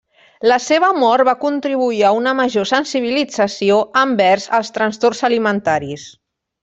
La 0.51 0.55
seva 0.67 0.87
mort 1.01 1.27
va 1.27 1.35
contribuir 1.43 1.99
a 2.07 2.11
una 2.21 2.33
major 2.39 2.67
sensibilització 2.71 3.77
envers 4.05 4.49
els 4.61 4.73
trastorns 4.79 5.23
alimentaris. 5.31 6.09